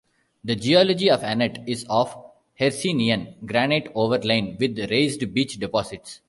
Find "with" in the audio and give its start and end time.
4.59-4.79